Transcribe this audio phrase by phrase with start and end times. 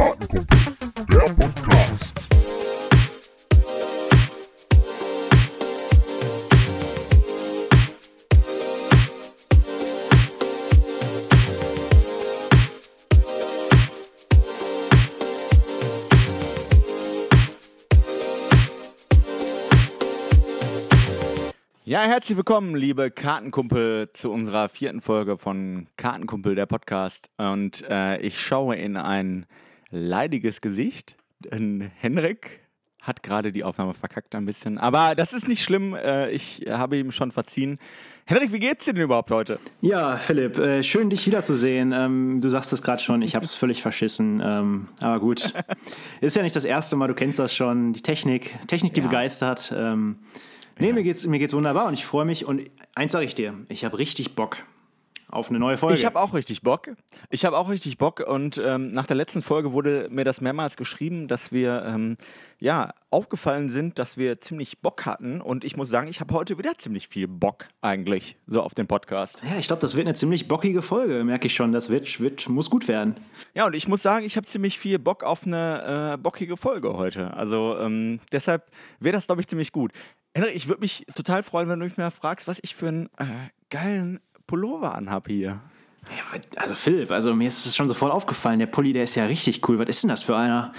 [0.00, 0.46] Kartenkumpel,
[1.10, 2.14] der Podcast.
[21.84, 27.28] Ja, herzlich willkommen, liebe Kartenkumpel, zu unserer vierten Folge von Kartenkumpel, der Podcast.
[27.36, 29.44] Und äh, ich schaue in ein
[29.90, 31.16] leidiges Gesicht.
[31.40, 32.60] Denn Henrik
[33.00, 34.76] hat gerade die Aufnahme verkackt ein bisschen.
[34.76, 35.94] Aber das ist nicht schlimm.
[35.94, 37.78] Äh, ich habe ihm schon verziehen.
[38.26, 39.58] Henrik, wie geht's dir denn überhaupt heute?
[39.80, 41.92] Ja, Philipp, äh, schön dich wiederzusehen.
[41.92, 44.42] Ähm, du sagst es gerade schon, ich habe es völlig verschissen.
[44.44, 45.54] Ähm, aber gut,
[46.20, 47.94] ist ja nicht das erste Mal, du kennst das schon.
[47.94, 49.06] Die Technik, Technik, die Ja.
[49.06, 49.72] begeistert.
[49.74, 50.18] Ähm,
[50.78, 52.44] nee, mir geht's, mir geht's wunderbar und ich freue mich.
[52.44, 54.58] Und eins sage ich dir, ich habe richtig Bock
[55.30, 55.94] auf eine neue Folge.
[55.94, 56.90] Ich habe auch richtig Bock.
[57.30, 60.76] Ich habe auch richtig Bock und ähm, nach der letzten Folge wurde mir das mehrmals
[60.76, 62.16] geschrieben, dass wir ähm,
[62.58, 66.58] ja aufgefallen sind, dass wir ziemlich Bock hatten und ich muss sagen, ich habe heute
[66.58, 69.42] wieder ziemlich viel Bock eigentlich so auf den Podcast.
[69.48, 71.72] ja, ich glaube, das wird eine ziemlich bockige Folge, merke ich schon.
[71.72, 73.16] Das wird, wird, muss gut werden.
[73.54, 76.94] Ja und ich muss sagen, ich habe ziemlich viel Bock auf eine äh, bockige Folge
[76.94, 77.34] heute.
[77.34, 79.92] Also ähm, deshalb wäre das glaube ich ziemlich gut.
[80.34, 83.06] Henrik, ich würde mich total freuen, wenn du mich mal fragst, was ich für einen
[83.18, 84.20] äh, geilen
[84.50, 85.60] Pullover anhab hier.
[86.08, 89.26] Ja, also Philipp, also mir ist es schon sofort aufgefallen, der Pulli, der ist ja
[89.26, 89.78] richtig cool.
[89.78, 90.72] Was ist denn das für einer?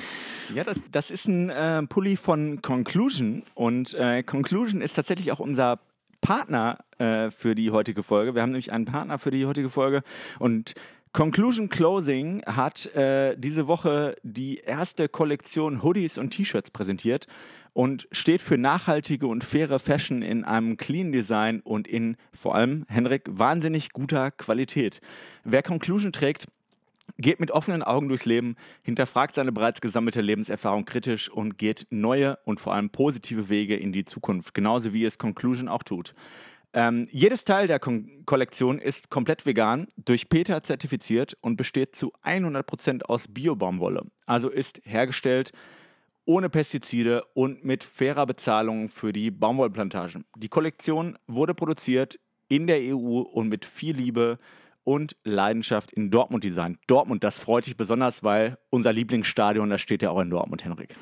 [0.54, 5.40] Ja, das, das ist ein äh, Pulli von Conclusion und äh, Conclusion ist tatsächlich auch
[5.40, 5.80] unser
[6.20, 8.36] Partner äh, für die heutige Folge.
[8.36, 10.04] Wir haben nämlich einen Partner für die heutige Folge
[10.38, 10.74] und
[11.14, 17.28] Conclusion Clothing hat äh, diese Woche die erste Kollektion Hoodies und T-Shirts präsentiert
[17.74, 22.86] und steht für nachhaltige und faire Fashion in einem clean Design und in vor allem,
[22.90, 25.00] Henrik, wahnsinnig guter Qualität.
[25.44, 26.48] Wer Conclusion trägt,
[27.18, 32.38] geht mit offenen Augen durchs Leben, hinterfragt seine bereits gesammelte Lebenserfahrung kritisch und geht neue
[32.46, 36.14] und vor allem positive Wege in die Zukunft, genauso wie es Conclusion auch tut.
[36.74, 42.14] Ähm, jedes Teil der Kon Kollektion ist komplett vegan, durch Peter zertifiziert und besteht zu
[42.24, 44.06] 100% aus Biobaumwolle.
[44.26, 45.52] Also ist hergestellt
[46.26, 50.26] ohne Pestizide und mit fairer Bezahlung für die Baumwollplantagen.
[50.38, 54.38] Die Kollektion wurde produziert in der EU und mit viel Liebe
[54.84, 56.80] und Leidenschaft in Dortmund designt.
[56.88, 60.96] Dortmund, das freut dich besonders, weil unser Lieblingsstadion, das steht ja auch in Dortmund, Henrik.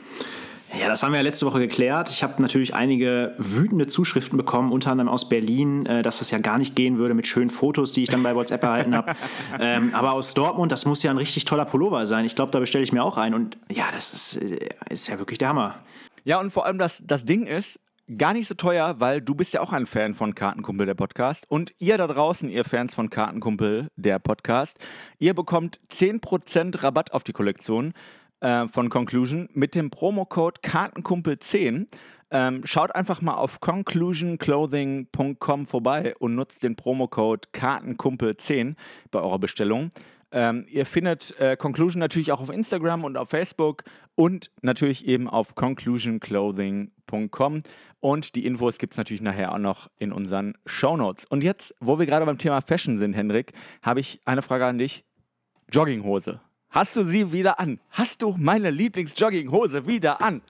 [0.77, 2.09] Ja, das haben wir ja letzte Woche geklärt.
[2.09, 6.37] Ich habe natürlich einige wütende Zuschriften bekommen, unter anderem aus Berlin, äh, dass das ja
[6.37, 9.15] gar nicht gehen würde mit schönen Fotos, die ich dann bei WhatsApp erhalten habe.
[9.59, 12.25] ähm, aber aus Dortmund, das muss ja ein richtig toller Pullover sein.
[12.25, 13.33] Ich glaube, da bestelle ich mir auch einen.
[13.33, 15.75] Und ja, das ist, äh, ist ja wirklich der Hammer.
[16.23, 17.79] Ja, und vor allem das, das Ding ist,
[18.17, 21.45] gar nicht so teuer, weil du bist ja auch ein Fan von Kartenkumpel, der Podcast.
[21.49, 24.77] Und ihr da draußen, ihr Fans von Kartenkumpel, der Podcast,
[25.19, 27.93] ihr bekommt 10% Rabatt auf die Kollektion
[28.41, 31.87] äh, von Conclusion mit dem Promocode Kartenkumpel10.
[32.31, 38.75] Ähm, schaut einfach mal auf conclusionclothing.com vorbei und nutzt den Promocode Kartenkumpel10
[39.09, 39.89] bei eurer Bestellung.
[40.31, 43.83] Ähm, ihr findet äh, Conclusion natürlich auch auf Instagram und auf Facebook
[44.15, 47.63] und natürlich eben auf conclusionclothing.com.
[47.99, 51.25] Und die Infos gibt es natürlich nachher auch noch in unseren Shownotes.
[51.25, 54.77] Und jetzt, wo wir gerade beim Thema Fashion sind, Henrik, habe ich eine Frage an
[54.77, 55.03] dich.
[55.71, 56.41] Jogginghose.
[56.71, 57.79] Hast du sie wieder an?
[57.89, 60.41] Hast du meine Lieblingsjogginghose wieder an?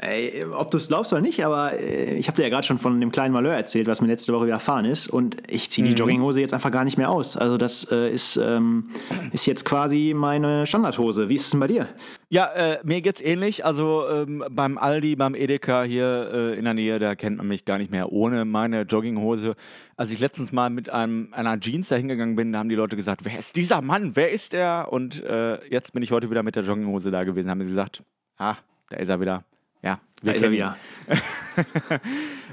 [0.00, 2.78] Ey, ob du es glaubst oder nicht, aber äh, ich habe dir ja gerade schon
[2.78, 5.08] von dem kleinen Malheur erzählt, was mir letzte Woche widerfahren ist.
[5.08, 7.36] Und ich ziehe die Jogginghose jetzt einfach gar nicht mehr aus.
[7.36, 8.90] Also das äh, ist, ähm,
[9.32, 11.28] ist jetzt quasi meine Standardhose.
[11.28, 11.88] Wie ist es denn bei dir?
[12.30, 13.64] Ja, äh, mir geht's ähnlich.
[13.64, 17.64] Also ähm, beim Aldi, beim Edeka hier äh, in der Nähe, da kennt man mich
[17.64, 19.56] gar nicht mehr ohne meine Jogginghose.
[19.96, 22.96] Als ich letztens mal mit einem, einer Jeans da hingegangen bin, da haben die Leute
[22.96, 24.14] gesagt, wer ist dieser Mann?
[24.14, 24.88] Wer ist der?
[24.90, 27.50] Und äh, jetzt bin ich heute wieder mit der Jogginghose da gewesen.
[27.50, 28.02] Haben sie gesagt,
[28.36, 28.56] ah,
[28.90, 29.44] da ist er wieder.
[29.82, 30.76] Ja, Da ist er wieder.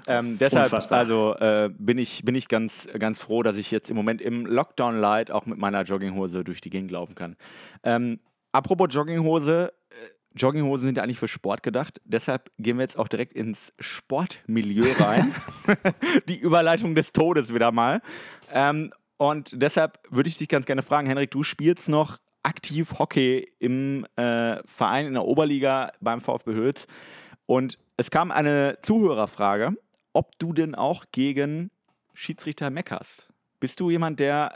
[0.07, 0.99] ähm, deshalb Unfassbar.
[0.99, 4.45] also äh, bin ich, bin ich ganz, ganz froh, dass ich jetzt im Moment im
[4.45, 7.35] Lockdown Light auch mit meiner Jogginghose durch die Gegend laufen kann.
[7.83, 8.19] Ähm,
[8.55, 9.93] apropos Jogginghose, äh,
[10.35, 12.01] Jogginghosen sind ja eigentlich für Sport gedacht.
[12.05, 15.33] Deshalb gehen wir jetzt auch direkt ins Sportmilieu rein.
[16.27, 18.01] die Überleitung des Todes wieder mal.
[18.51, 23.51] Ähm, und deshalb würde ich dich ganz gerne fragen, Henrik, du spielst noch aktiv Hockey
[23.59, 26.87] im äh, Verein in der Oberliga beim VfB Hülz.
[27.45, 29.73] Und es kam eine Zuhörerfrage,
[30.13, 31.71] ob du denn auch gegen
[32.13, 33.29] Schiedsrichter meckerst.
[33.59, 34.53] Bist du jemand, der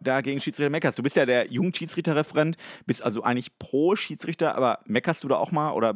[0.00, 0.98] da gegen Schiedsrichter meckerst?
[0.98, 2.56] Du bist ja der Jugendschiedsrichterreferent,
[2.86, 5.94] bist also eigentlich pro Schiedsrichter, aber meckerst du da auch mal oder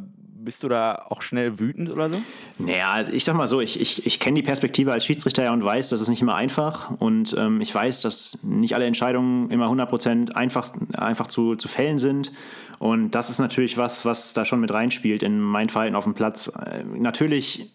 [0.48, 2.22] bist du da auch schnell wütend oder so?
[2.58, 5.52] Naja, also ich sag mal so, ich, ich, ich kenne die Perspektive als Schiedsrichter ja
[5.52, 6.90] und weiß, das ist nicht immer einfach.
[6.98, 11.98] Und ähm, ich weiß, dass nicht alle Entscheidungen immer 100% einfach, einfach zu, zu fällen
[11.98, 12.32] sind.
[12.78, 16.14] Und das ist natürlich was, was da schon mit reinspielt in mein Verhalten auf dem
[16.14, 16.48] Platz.
[16.48, 17.70] Äh, natürlich,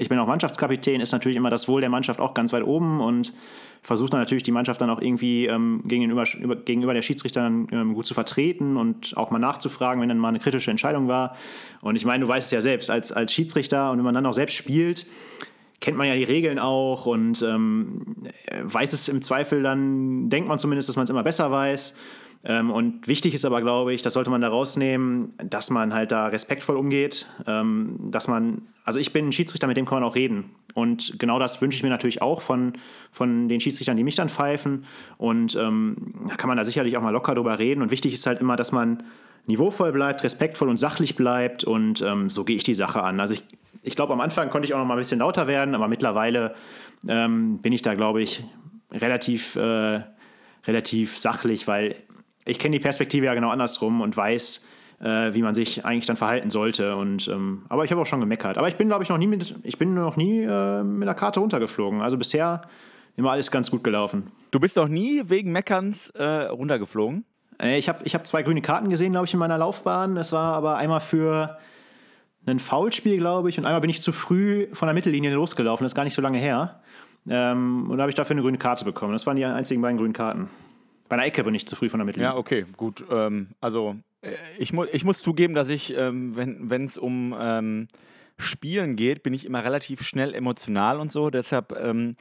[0.00, 3.00] ich bin auch Mannschaftskapitän, ist natürlich immer das Wohl der Mannschaft auch ganz weit oben
[3.00, 3.34] und
[3.82, 6.24] versucht dann natürlich die Mannschaft dann auch irgendwie ähm, gegenüber,
[6.64, 10.38] gegenüber der Schiedsrichterin ähm, gut zu vertreten und auch mal nachzufragen, wenn dann mal eine
[10.38, 11.36] kritische Entscheidung war.
[11.82, 14.24] Und ich meine, du weißt es ja selbst, als, als Schiedsrichter und wenn man dann
[14.24, 15.06] auch selbst spielt,
[15.80, 18.16] kennt man ja die Regeln auch und ähm,
[18.62, 21.94] weiß es im Zweifel dann, denkt man zumindest, dass man es immer besser weiß.
[22.42, 26.10] Ähm, und wichtig ist aber, glaube ich, das sollte man da rausnehmen, dass man halt
[26.10, 30.08] da respektvoll umgeht, ähm, dass man, also ich bin ein Schiedsrichter, mit dem kann man
[30.08, 30.50] auch reden.
[30.72, 32.74] Und genau das wünsche ich mir natürlich auch von,
[33.12, 34.84] von den Schiedsrichtern, die mich dann pfeifen.
[35.18, 37.82] Und ähm, da kann man da sicherlich auch mal locker drüber reden.
[37.82, 39.02] Und wichtig ist halt immer, dass man
[39.46, 41.64] niveauvoll bleibt, respektvoll und sachlich bleibt.
[41.64, 43.20] Und ähm, so gehe ich die Sache an.
[43.20, 43.42] Also ich,
[43.82, 46.54] ich glaube, am Anfang konnte ich auch noch mal ein bisschen lauter werden, aber mittlerweile
[47.06, 48.44] ähm, bin ich da, glaube ich,
[48.92, 50.00] relativ, äh,
[50.66, 51.96] relativ sachlich, weil
[52.44, 54.66] ich kenne die Perspektive ja genau andersrum und weiß,
[55.00, 56.96] äh, wie man sich eigentlich dann verhalten sollte.
[56.96, 58.58] Und, ähm, aber ich habe auch schon gemeckert.
[58.58, 61.14] Aber ich bin, glaube ich, noch nie mit, ich bin noch nie äh, mit einer
[61.14, 62.00] Karte runtergeflogen.
[62.00, 62.62] Also bisher
[63.16, 64.30] immer alles ganz gut gelaufen.
[64.50, 67.24] Du bist doch nie wegen Meckerns äh, runtergeflogen?
[67.60, 70.16] Äh, ich habe ich hab zwei grüne Karten gesehen, glaube ich, in meiner Laufbahn.
[70.16, 71.58] Es war aber einmal für
[72.46, 75.84] ein Foulspiel, glaube ich, und einmal bin ich zu früh von der Mittellinie losgelaufen.
[75.84, 76.80] Das ist gar nicht so lange her.
[77.28, 79.12] Ähm, und da habe ich dafür eine grüne Karte bekommen.
[79.12, 80.48] Das waren die einzigen beiden grünen Karten.
[81.10, 82.34] Bei einer Ecke bin ich zu früh von der Mittellinie.
[82.34, 83.04] Ja, okay, gut.
[83.10, 87.88] Ähm, also äh, ich, mu ich muss zugeben, dass ich, ähm, wenn es um ähm,
[88.38, 91.30] Spielen geht, bin ich immer relativ schnell emotional und so.
[91.30, 92.14] Deshalb, ähm,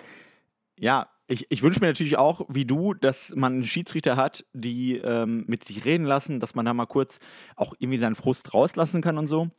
[0.75, 4.97] ja, ich, ich wünsche mir natürlich auch, wie du, dass man einen Schiedsrichter hat, die
[4.97, 7.19] ähm, mit sich reden lassen, dass man da mal kurz
[7.55, 9.51] auch irgendwie seinen Frust rauslassen kann und so.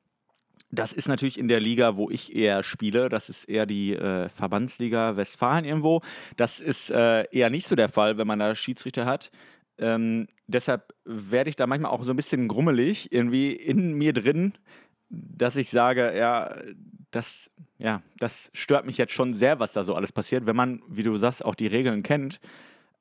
[0.73, 3.09] Das ist natürlich in der Liga, wo ich eher spiele.
[3.09, 6.01] Das ist eher die äh, Verbandsliga Westfalen irgendwo.
[6.37, 9.31] Das ist äh, eher nicht so der Fall, wenn man da Schiedsrichter hat.
[9.79, 14.53] Ähm, deshalb werde ich da manchmal auch so ein bisschen grummelig, irgendwie in mir drin,
[15.09, 16.55] dass ich sage, ja,
[17.11, 20.83] das, ja, das stört mich jetzt schon sehr, was da so alles passiert, wenn man,
[20.89, 22.41] wie du sagst, auch die Regeln kennt.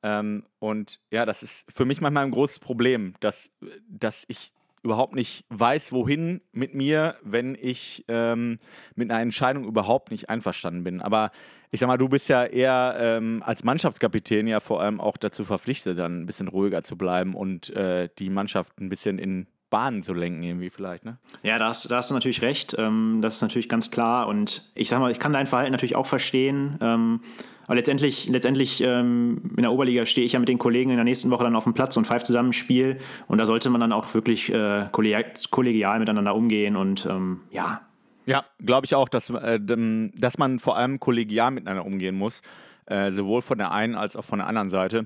[0.01, 3.51] Ähm, und ja, das ist für mich manchmal ein großes Problem, dass,
[3.87, 4.51] dass ich
[4.83, 8.59] überhaupt nicht weiß, wohin mit mir, wenn ich ähm,
[8.95, 11.01] mit einer Entscheidung überhaupt nicht einverstanden bin.
[11.01, 11.31] Aber
[11.71, 15.43] ich sag mal, du bist ja eher ähm, als Mannschaftskapitän ja vor allem auch dazu
[15.43, 20.01] verpflichtet, dann ein bisschen ruhiger zu bleiben und äh, die Mannschaft ein bisschen in Bahnen
[20.01, 21.17] zu lenken, irgendwie vielleicht, ne?
[21.43, 22.75] Ja, da hast, da hast du natürlich recht.
[22.79, 24.27] Ähm, das ist natürlich ganz klar.
[24.27, 26.77] Und ich sag mal, ich kann dein Verhalten natürlich auch verstehen.
[26.81, 27.21] Ähm,
[27.69, 31.03] aber letztendlich, letztendlich ähm, in der Oberliga stehe ich ja mit den Kollegen in der
[31.03, 32.97] nächsten Woche dann auf dem Platz und pfeife zusammen ein Spiel.
[33.27, 37.81] Und da sollte man dann auch wirklich äh, kollegial miteinander umgehen und ähm, ja.
[38.25, 42.41] Ja, glaube ich auch, dass, äh, dass man vor allem kollegial miteinander umgehen muss.
[42.87, 45.05] Äh, sowohl von der einen als auch von der anderen Seite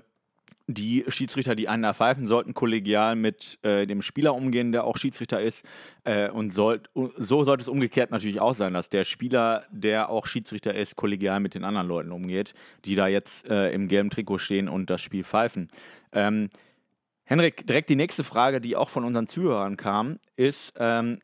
[0.68, 4.98] die Schiedsrichter, die einen da pfeifen, sollten kollegial mit äh, dem Spieler umgehen, der auch
[4.98, 5.66] Schiedsrichter ist.
[6.06, 10.26] Äh, und soll, so sollte es umgekehrt natürlich auch sein, dass der Spieler, der auch
[10.26, 12.54] Schiedsrichter ist, kollegial mit den anderen Leuten umgeht,
[12.86, 15.70] die da jetzt äh, im gelben Trikot stehen und das Spiel pfeifen.
[16.14, 16.50] Ähm,
[17.26, 21.20] Henrik, direkt die nächste Frage, die auch von unseren Zuhörern kam, ist, ähm,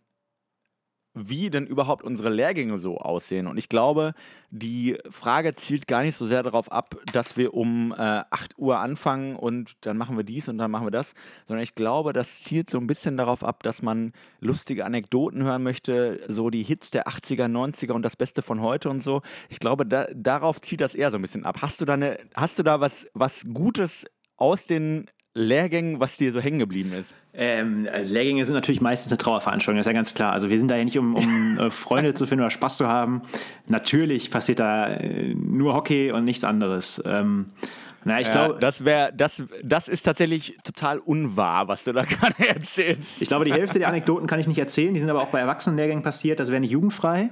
[1.28, 3.48] wie denn überhaupt unsere Lehrgänge so aussehen.
[3.48, 4.14] Und ich glaube,
[4.52, 7.96] die Frage zielt gar nicht so sehr darauf ab, dass wir um äh,
[8.30, 11.14] 8 Uhr anfangen und dann machen wir dies und dann machen wir das,
[11.46, 15.64] sondern ich glaube, das zielt so ein bisschen darauf ab, dass man lustige Anekdoten hören
[15.64, 19.22] möchte, so die Hits der 80er, 90er und das Beste von heute und so.
[19.50, 21.62] Ich glaube, da, darauf zieht das eher so ein bisschen ab.
[21.62, 24.06] Hast du da, eine, hast du da was, was Gutes
[24.38, 27.16] aus den Lehrgängen, was dir so hängen geblieben ist?
[27.34, 30.34] Ähm, also Lehrgänge sind natürlich meistens eine Trauerveranstaltung, das ist ja ganz klar.
[30.34, 32.88] Also wir sind da ja nicht, um, um äh, Freunde zu finden oder Spaß zu
[32.88, 33.22] haben.
[33.68, 37.02] Natürlich passiert da äh, nur Hockey und nichts anderes.
[37.06, 37.52] Ähm,
[38.06, 42.04] na, ich ja, glaube, das wäre, das, das ist tatsächlich total unwahr, was du da
[42.06, 43.22] gerade erzählst.
[43.22, 44.94] Ich glaube, die Hälfte der Anekdoten kann ich nicht erzählen.
[44.94, 46.40] Die sind aber auch bei Erwachsenenlehrgängen passiert.
[46.40, 47.30] Das wäre nicht jugendfrei.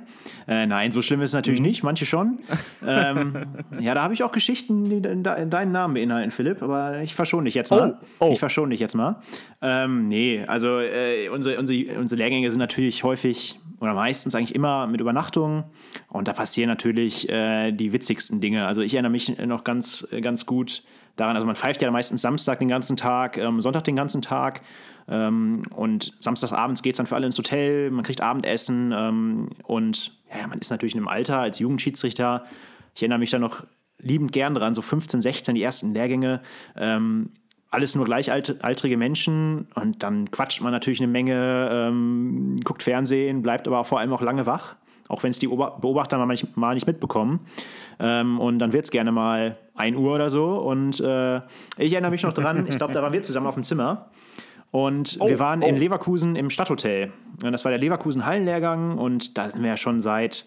[0.48, 1.68] Äh, nein, so schlimm ist es natürlich mhm.
[1.68, 1.84] nicht.
[1.84, 2.40] Manche schon.
[2.86, 3.46] ähm,
[3.80, 6.62] ja, da habe ich auch Geschichten, die deinen Namen beinhalten, Philipp.
[6.62, 8.00] Aber ich verschone dich jetzt mal.
[8.20, 8.32] Oh, oh.
[8.34, 9.22] Ich verschone dich jetzt mal.
[9.62, 14.88] Ähm, nee, also äh, unsere, unsere, unsere Lehrgänge sind natürlich häufig oder meistens eigentlich immer
[14.88, 15.66] mit Übernachtungen.
[16.10, 18.66] Und da passieren natürlich äh, die witzigsten Dinge.
[18.66, 20.84] Also ich erinnere mich noch ganz, ganz gut
[21.16, 24.62] daran, also man pfeift ja meistens Samstag den ganzen Tag, ähm, Sonntag den ganzen Tag.
[25.08, 30.18] Ähm, und samstagsabends geht es dann für alle ins Hotel, man kriegt Abendessen ähm, und
[30.30, 32.46] ja, man ist natürlich in einem Alter als Jugendschiedsrichter.
[32.94, 33.64] Ich erinnere mich da noch
[34.00, 36.42] liebend gern dran, so 15, 16, die ersten Lehrgänge.
[36.76, 37.32] Ähm,
[37.70, 43.68] alles nur gleichaltrige Menschen und dann quatscht man natürlich eine Menge, ähm, guckt Fernsehen, bleibt
[43.68, 44.76] aber vor allem auch lange wach,
[45.10, 47.42] auch wenn es die Beobachter mal nicht, mitbekommen.
[48.00, 50.58] Ähm, und dann wird es gerne mal 1 Uhr oder so.
[50.58, 51.38] Und äh,
[51.78, 54.08] ich erinnere mich noch dran, ich glaube, da waren wir zusammen auf dem Zimmer.
[54.72, 55.68] Und oh, wir waren oh.
[55.68, 57.12] in Leverkusen im Stadthotel.
[57.44, 60.46] Und das war der Leverkusen Hallenlehrgang und da sind wir ja schon seit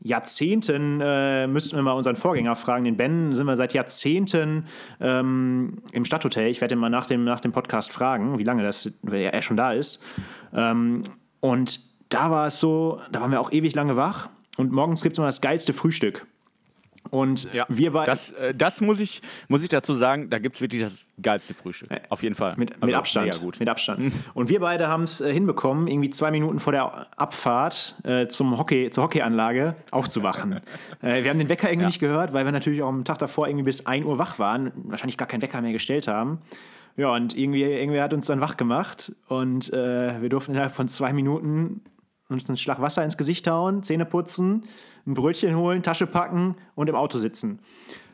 [0.00, 4.66] Jahrzehnten, äh, müssten wir mal unseren Vorgänger fragen, den Ben, sind wir seit Jahrzehnten
[5.00, 6.48] ähm, im Stadthotel.
[6.48, 9.56] Ich werde ihn mal nach dem, nach dem Podcast fragen, wie lange das er schon
[9.56, 10.04] da ist.
[10.54, 11.02] Ähm,
[11.40, 15.14] und da war es so, da waren wir auch ewig lange wach und morgens gibt
[15.14, 16.26] es immer das geilste Frühstück.
[17.10, 18.06] Und ja, wir beide.
[18.06, 21.54] Das, äh, das muss, ich, muss ich dazu sagen, da gibt es wirklich das geilste
[21.54, 21.90] Frühstück.
[21.90, 22.54] Äh, Auf jeden Fall.
[22.56, 23.40] Mit, also mit Abstand.
[23.40, 23.60] Gut.
[23.60, 24.12] Mit Abstand.
[24.34, 28.58] Und wir beide haben es äh, hinbekommen, irgendwie zwei Minuten vor der Abfahrt äh, zum
[28.58, 30.60] Hockey, zur Hockeyanlage aufzuwachen.
[31.02, 31.88] äh, wir haben den Wecker irgendwie ja.
[31.88, 34.72] nicht gehört, weil wir natürlich auch am Tag davor irgendwie bis 1 Uhr wach waren,
[34.74, 36.40] wahrscheinlich gar keinen Wecker mehr gestellt haben.
[36.96, 40.88] Ja, und irgendwie, irgendwer hat uns dann wach gemacht und äh, wir durften innerhalb von
[40.88, 41.82] zwei Minuten
[42.28, 44.64] uns einen Schlag Wasser ins Gesicht hauen, Zähne putzen,
[45.06, 47.60] ein Brötchen holen, Tasche packen und im Auto sitzen.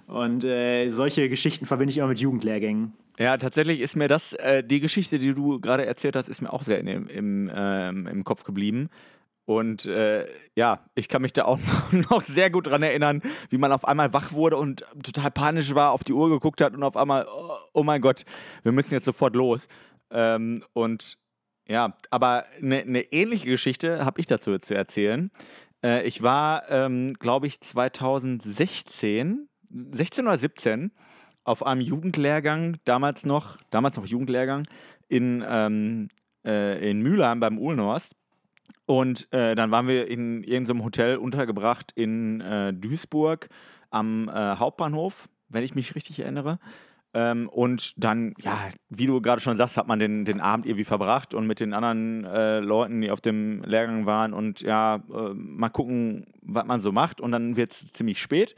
[0.06, 2.92] Und äh, solche Geschichten verbinde ich immer mit Jugendlehrgängen.
[3.18, 6.52] Ja, tatsächlich ist mir das, äh, die Geschichte, die du gerade erzählt hast, ist mir
[6.52, 8.88] auch sehr in, im, ähm, im Kopf geblieben.
[9.44, 11.58] Und äh, ja, ich kann mich da auch
[12.10, 15.92] noch sehr gut dran erinnern, wie man auf einmal wach wurde und total panisch war,
[15.92, 18.24] auf die Uhr geguckt hat und auf einmal, oh, oh mein Gott,
[18.62, 19.66] wir müssen jetzt sofort los.
[20.10, 21.18] Ähm, und
[21.68, 25.30] ja, aber eine ne ähnliche Geschichte habe ich dazu zu erzählen.
[25.82, 29.48] Äh, ich war, ähm, glaube ich, 2016,
[29.92, 30.92] 16 oder 17
[31.44, 34.66] auf einem Jugendlehrgang, damals noch, damals noch Jugendlehrgang,
[35.08, 36.08] in, ähm,
[36.44, 38.16] äh, in Mülheim beim Ulnorst.
[38.86, 43.48] Und äh, dann waren wir in irgendeinem Hotel untergebracht in äh, Duisburg
[43.90, 46.58] am äh, Hauptbahnhof, wenn ich mich richtig erinnere.
[47.14, 50.84] Ähm, und dann, ja, wie du gerade schon sagst, hat man den, den Abend irgendwie
[50.84, 55.34] verbracht und mit den anderen äh, Leuten, die auf dem Lehrgang waren und ja, äh,
[55.34, 57.20] mal gucken, was man so macht.
[57.20, 58.54] Und dann wird es ziemlich spät.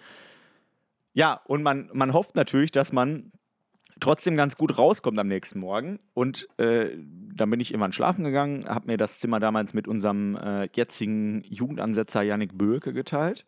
[1.14, 3.32] Ja, und man, man hofft natürlich, dass man
[4.00, 5.98] trotzdem ganz gut rauskommt am nächsten Morgen.
[6.12, 6.96] Und äh,
[7.34, 11.42] dann bin ich irgendwann schlafen gegangen, habe mir das Zimmer damals mit unserem äh, jetzigen
[11.44, 13.46] Jugendansetzer Yannick Böke geteilt.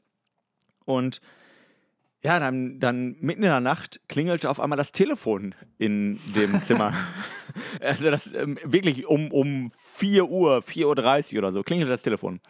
[0.85, 1.21] Und
[2.23, 6.93] ja, dann, dann mitten in der Nacht klingelte auf einmal das Telefon in dem Zimmer.
[7.81, 12.41] also das ähm, wirklich um, um 4 Uhr, 4.30 Uhr oder so, klingelte das Telefon.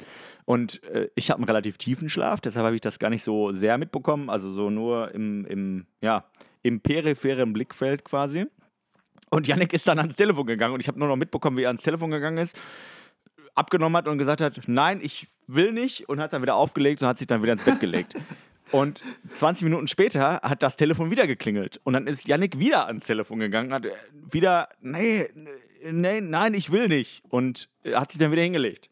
[0.44, 3.52] Und äh, ich habe einen relativ tiefen Schlaf, deshalb habe ich das gar nicht so
[3.52, 6.24] sehr mitbekommen, also so nur im, im, ja,
[6.62, 8.46] im peripheren Blickfeld quasi.
[9.30, 11.68] Und Yannick ist dann ans Telefon gegangen und ich habe nur noch mitbekommen, wie er
[11.70, 12.56] ans Telefon gegangen ist,
[13.56, 17.08] abgenommen hat und gesagt hat, nein, ich will nicht und hat dann wieder aufgelegt und
[17.08, 18.14] hat sich dann wieder ins Bett gelegt.
[18.72, 19.02] Und
[19.34, 21.80] 20 Minuten später hat das Telefon wieder geklingelt.
[21.84, 23.86] Und dann ist Yannick wieder ans Telefon gegangen, hat
[24.30, 25.28] wieder, nee,
[25.90, 27.22] nee, nein, ich will nicht.
[27.28, 28.90] Und hat sich dann wieder hingelegt.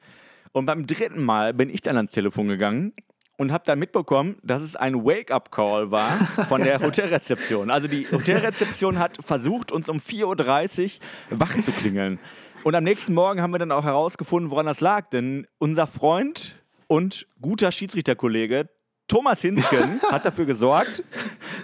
[0.52, 2.92] Und beim dritten Mal bin ich dann ans Telefon gegangen
[3.36, 7.70] und habe dann mitbekommen, dass es ein Wake-up-Call war von der Hotelrezeption.
[7.70, 11.00] Also die Hotelrezeption hat versucht, uns um 4.30
[11.30, 12.20] Uhr wach zu klingeln.
[12.62, 15.10] Und am nächsten Morgen haben wir dann auch herausgefunden, woran das lag.
[15.10, 16.54] Denn unser Freund
[16.86, 18.68] und guter Schiedsrichterkollege
[19.14, 21.04] Thomas Hinsken hat dafür gesorgt,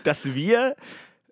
[0.04, 0.76] dass wir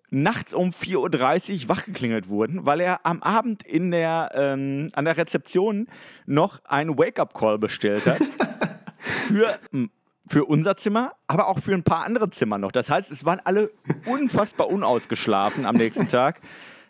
[0.09, 5.15] nachts um 4.30 Uhr wachgeklingelt wurden, weil er am Abend in der, ähm, an der
[5.15, 5.87] Rezeption
[6.25, 8.19] noch einen Wake-up-Call bestellt hat.
[8.99, 9.57] für,
[10.27, 12.73] für unser Zimmer, aber auch für ein paar andere Zimmer noch.
[12.73, 13.71] Das heißt, es waren alle
[14.05, 16.41] unfassbar unausgeschlafen am nächsten Tag.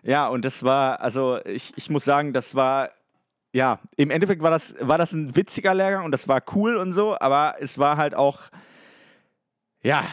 [0.02, 2.90] Ja, und das war, also ich, ich muss sagen, das war
[3.52, 6.94] ja, im Endeffekt war das, war das ein witziger Lehrgang und das war cool und
[6.94, 8.50] so, aber es war halt auch
[9.84, 10.06] ja,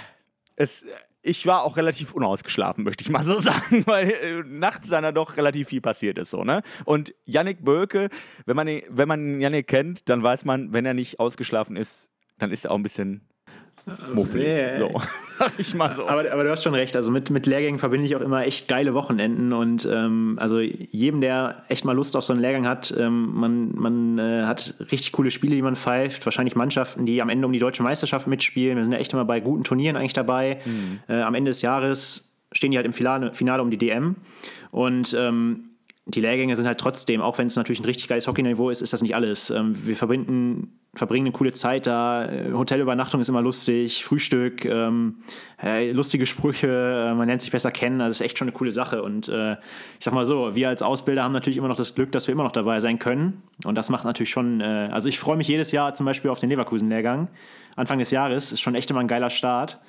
[0.56, 0.84] es,
[1.22, 5.36] ich war auch relativ unausgeschlafen, möchte ich mal so sagen, weil äh, nachts dann doch
[5.36, 6.30] relativ viel passiert ist.
[6.30, 6.62] So, ne?
[6.84, 8.08] Und Yannick Böke,
[8.46, 12.50] wenn man, wenn man Yannick kennt, dann weiß man, wenn er nicht ausgeschlafen ist, dann
[12.50, 13.28] ist er auch ein bisschen
[14.12, 14.46] muffelig.
[14.46, 14.78] Yeah.
[14.78, 15.02] So,
[15.58, 16.08] ich mal so.
[16.08, 16.96] Aber, aber, du hast schon recht.
[16.96, 19.52] Also mit, mit Lehrgängen verbinde ich auch immer echt geile Wochenenden.
[19.52, 23.74] Und ähm, also jedem, der echt mal Lust auf so einen Lehrgang hat, ähm, man,
[23.74, 26.26] man äh, hat richtig coole Spiele, die man pfeift.
[26.26, 28.76] Wahrscheinlich Mannschaften, die am Ende um die deutsche Meisterschaft mitspielen.
[28.76, 30.60] Wir sind ja echt immer bei guten Turnieren eigentlich dabei.
[30.64, 31.00] Mhm.
[31.08, 34.16] Äh, am Ende des Jahres stehen die halt im Finale, Finale um die DM.
[34.70, 35.70] Und ähm,
[36.06, 38.92] die Lehrgänge sind halt trotzdem, auch wenn es natürlich ein richtig geiles Hockeyniveau ist, ist
[38.92, 39.50] das nicht alles.
[39.50, 42.24] Ähm, wir verbinden, verbringen eine coole Zeit da.
[42.24, 45.18] Äh, Hotelübernachtung ist immer lustig, Frühstück, ähm,
[45.62, 48.00] äh, lustige Sprüche, äh, man lernt sich besser kennen.
[48.00, 49.02] Also das ist echt schon eine coole Sache.
[49.02, 52.12] Und äh, ich sag mal so, wir als Ausbilder haben natürlich immer noch das Glück,
[52.12, 53.42] dass wir immer noch dabei sein können.
[53.64, 56.40] Und das macht natürlich schon, äh, also ich freue mich jedes Jahr zum Beispiel auf
[56.40, 57.28] den Leverkusen-Lehrgang.
[57.76, 59.80] Anfang des Jahres ist schon echt immer ein geiler Start.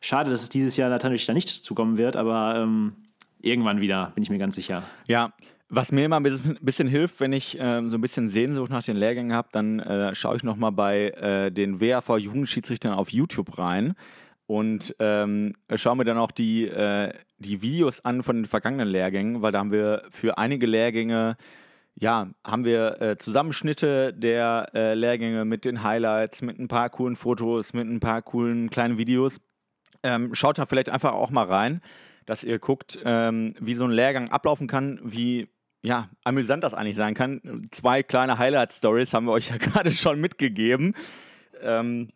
[0.00, 2.92] Schade, dass es dieses Jahr natürlich da nicht zukommen wird, aber ähm,
[3.40, 4.82] irgendwann wieder, bin ich mir ganz sicher.
[5.06, 5.32] Ja,
[5.68, 8.96] was mir immer ein bisschen, hilft, wenn ich äh, so ein bisschen Sehnsucht nach den
[8.96, 13.94] Lehrgängen habe, dann äh, schaue ich nochmal bei äh, den WAV-Jugendschiedsrichtern auf YouTube rein
[14.46, 19.42] und ähm, schaue mir dann auch die, äh, die Videos an von den vergangenen Lehrgängen,
[19.42, 21.36] weil da haben wir für einige Lehrgänge
[21.98, 27.16] ja, haben wir äh, Zusammenschnitte der äh, Lehrgänge mit den Highlights, mit ein paar coolen
[27.16, 29.40] Fotos, mit ein paar coolen kleinen Videos.
[30.02, 31.80] Ähm, schaut da vielleicht einfach auch mal rein,
[32.26, 35.48] dass ihr guckt, ähm, wie so ein Lehrgang ablaufen kann, wie
[35.86, 37.68] ja, amüsant das eigentlich sein kann.
[37.70, 40.94] Zwei kleine Highlight-Stories haben wir euch ja gerade schon mitgegeben.
[41.62, 42.08] Ähm,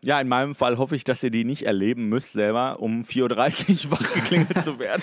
[0.00, 3.84] ja, in meinem Fall hoffe ich, dass ihr die nicht erleben müsst selber, um 4.30
[3.84, 5.02] Uhr wachgeklingelt zu werden.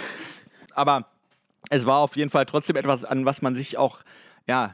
[0.74, 1.06] Aber
[1.70, 4.00] es war auf jeden Fall trotzdem etwas, an was man sich auch,
[4.48, 4.74] ja,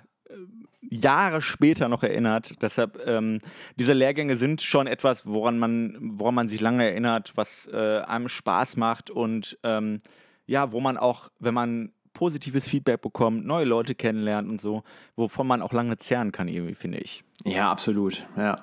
[0.90, 2.54] Jahre später noch erinnert.
[2.62, 3.42] Deshalb, ähm,
[3.76, 8.30] diese Lehrgänge sind schon etwas, woran man, woran man sich lange erinnert, was äh, einem
[8.30, 10.02] Spaß macht und ähm,
[10.46, 14.84] ja, wo man auch, wenn man positives Feedback bekommt, neue Leute kennenlernt und so,
[15.16, 17.24] wovon man auch lange zehren kann, irgendwie, finde ich.
[17.46, 18.26] Ja, absolut.
[18.36, 18.58] Ja.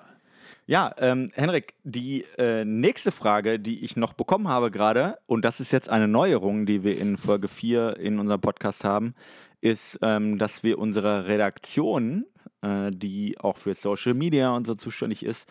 [0.66, 5.60] Ja, ähm, Henrik, die äh, nächste Frage, die ich noch bekommen habe gerade, und das
[5.60, 9.14] ist jetzt eine Neuerung, die wir in Folge 4 in unserem Podcast haben,
[9.60, 12.24] ist, ähm, dass wir unsere Redaktion,
[12.62, 15.46] äh, die auch für Social Media und so zuständig ist,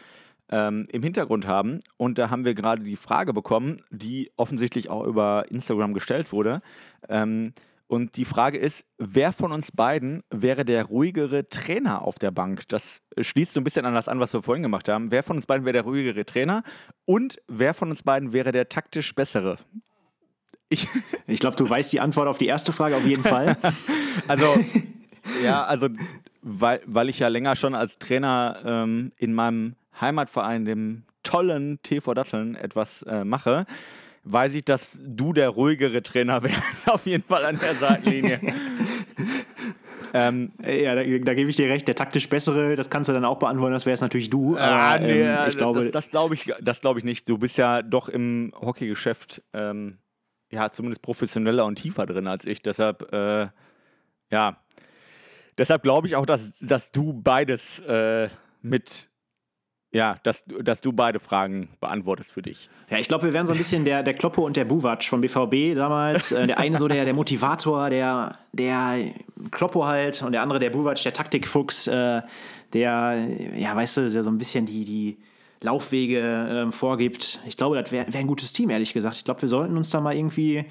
[0.49, 1.79] ähm, im Hintergrund haben.
[1.97, 6.61] Und da haben wir gerade die Frage bekommen, die offensichtlich auch über Instagram gestellt wurde.
[7.07, 7.53] Ähm,
[7.87, 12.67] und die Frage ist, wer von uns beiden wäre der ruhigere Trainer auf der Bank?
[12.69, 15.11] Das schließt so ein bisschen an das an, was wir vorhin gemacht haben.
[15.11, 16.63] Wer von uns beiden wäre der ruhigere Trainer
[17.05, 19.57] und wer von uns beiden wäre der taktisch bessere?
[20.69, 20.87] Ich,
[21.27, 23.57] ich glaube, du weißt die Antwort auf die erste Frage auf jeden Fall.
[24.27, 24.55] also,
[25.43, 25.89] ja, also,
[26.41, 32.13] weil, weil ich ja länger schon als Trainer ähm, in meinem Heimatverein, dem tollen TV
[32.13, 33.65] Datteln, etwas äh, mache,
[34.23, 38.39] weiß ich, dass du der ruhigere Trainer wärst, auf jeden Fall an der Seitenlinie.
[40.13, 41.87] ähm, ja, da, da, gebe ich dir recht.
[41.87, 44.55] Der taktisch bessere, das kannst du dann auch beantworten, das wäre es natürlich du.
[44.57, 46.51] Ah, nee, ähm, ich glaube, das, das glaube ich,
[46.81, 47.27] glaub ich nicht.
[47.27, 49.97] Du bist ja doch im Hockeygeschäft ähm,
[50.53, 52.61] ja, zumindest professioneller und tiefer drin als ich.
[52.61, 53.47] Deshalb, äh,
[54.31, 54.57] ja,
[55.57, 58.29] deshalb glaube ich auch, dass, dass du beides äh,
[58.61, 59.09] mit
[59.93, 62.67] ja, dass, dass du beide Fragen beantwortest für dich.
[62.89, 65.21] Ja, ich glaube, wir wären so ein bisschen der, der Kloppe und der Buwatsch vom
[65.21, 66.31] BVB damals.
[66.31, 69.13] Äh, der eine so der, der Motivator, der, der
[69.51, 72.21] Kloppo halt und der andere der Buwatsch, der Taktikfuchs, äh,
[72.73, 75.17] der, ja, weißt du, der so ein bisschen die, die
[75.61, 77.39] Laufwege äh, vorgibt.
[77.47, 79.17] Ich glaube, das wäre wär ein gutes Team, ehrlich gesagt.
[79.17, 80.65] Ich glaube, wir sollten uns da mal irgendwie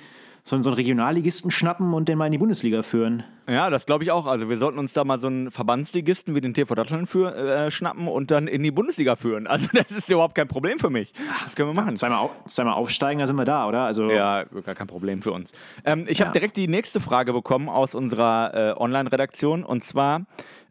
[0.45, 3.23] so, so einen Regionalligisten schnappen und den mal in die Bundesliga führen.
[3.49, 4.27] Ja, das glaube ich auch.
[4.27, 7.71] Also wir sollten uns da mal so einen Verbandsligisten wie den TV Deutschland für, äh,
[7.71, 9.47] schnappen und dann in die Bundesliga führen.
[9.47, 11.13] Also das ist überhaupt kein Problem für mich.
[11.45, 11.97] Das können wir machen.
[11.97, 13.83] Zweimal, auf, zweimal aufsteigen, da sind wir da, oder?
[13.83, 15.53] Also ja, gar kein Problem für uns.
[15.85, 16.27] Ähm, ich ja.
[16.27, 20.27] habe direkt die nächste Frage bekommen aus unserer äh, Online-Redaktion und zwar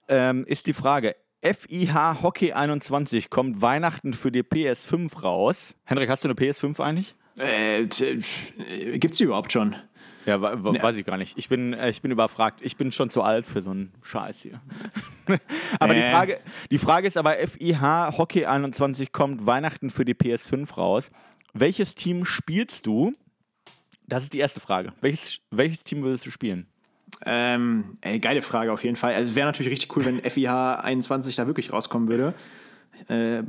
[0.07, 5.75] ähm, ist die Frage, FIH Hockey 21 kommt Weihnachten für die PS5 raus.
[5.85, 7.15] Henrik, hast du eine PS5 eigentlich?
[7.37, 9.75] Äh, gibt's die überhaupt schon?
[10.25, 11.37] Ja, weiß ich gar nicht.
[11.37, 12.61] Ich bin, äh, ich bin überfragt.
[12.61, 14.61] Ich bin schon zu alt für so einen Scheiß hier.
[15.79, 16.01] aber äh.
[16.01, 16.39] die, Frage,
[16.69, 21.11] die Frage ist aber, FIH Hockey 21 kommt Weihnachten für die PS5 raus.
[21.53, 23.13] Welches Team spielst du?
[24.07, 24.93] Das ist die erste Frage.
[25.01, 26.67] Welches, welches Team würdest du spielen?
[27.25, 29.13] Ähm, ey, geile Frage auf jeden Fall.
[29.13, 32.33] Also wäre natürlich richtig cool, wenn FIH 21 da wirklich rauskommen würde.
[33.07, 33.43] Äh,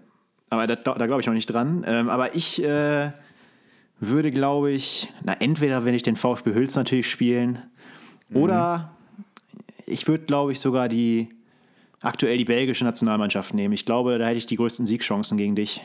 [0.50, 1.84] aber da, da glaube ich auch nicht dran.
[1.86, 3.12] Ähm, aber ich äh,
[4.08, 7.62] würde, glaube ich, na, entweder wenn ich den VfB Hüls natürlich spielen
[8.28, 8.36] mhm.
[8.36, 8.96] oder
[9.86, 11.28] ich würde, glaube ich, sogar die
[12.00, 13.72] aktuell die belgische Nationalmannschaft nehmen.
[13.72, 15.80] Ich glaube, da hätte ich die größten Siegchancen gegen dich.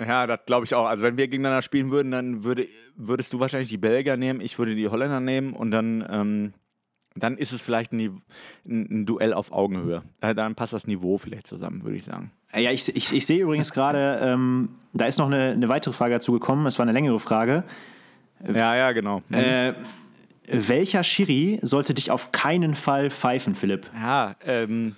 [0.00, 0.86] Ja, das glaube ich auch.
[0.86, 4.58] Also wenn wir gegeneinander spielen würden, dann würde, würdest du wahrscheinlich die Belgier nehmen, ich
[4.58, 6.54] würde die Holländer nehmen und dann, ähm,
[7.14, 8.22] dann ist es vielleicht ein,
[8.66, 10.02] ein, Duell auf Augenhöhe.
[10.20, 12.32] Dann passt das Niveau vielleicht zusammen, würde ich sagen.
[12.56, 16.14] Ja, ich, ich, ich sehe übrigens gerade, ähm, da ist noch eine, eine, weitere Frage
[16.14, 16.66] dazu gekommen.
[16.66, 17.64] Es war eine längere Frage.
[18.46, 19.22] Ja, ja, genau.
[19.28, 19.38] Mhm.
[19.38, 19.74] Äh,
[20.46, 23.90] welcher Schiri sollte dich auf keinen Fall pfeifen, Philipp?
[23.94, 24.96] Ja, ähm,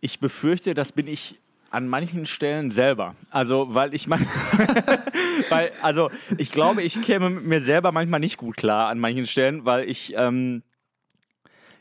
[0.00, 1.38] ich befürchte, das bin ich
[1.70, 3.14] an manchen Stellen selber.
[3.30, 4.26] Also, weil ich meine,
[5.48, 9.26] weil, also ich glaube, ich käme mit mir selber manchmal nicht gut klar an manchen
[9.26, 10.62] Stellen, weil ich, ähm,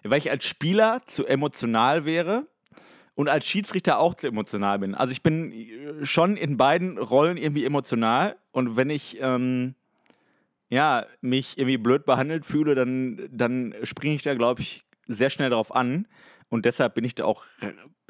[0.03, 2.47] weil ich als Spieler zu emotional wäre
[3.15, 4.95] und als Schiedsrichter auch zu emotional bin.
[4.95, 9.75] Also ich bin äh, schon in beiden Rollen irgendwie emotional und wenn ich ähm,
[10.69, 15.49] ja, mich irgendwie blöd behandelt fühle, dann, dann springe ich da, glaube ich, sehr schnell
[15.49, 16.07] drauf an.
[16.47, 17.43] Und deshalb bin ich da auch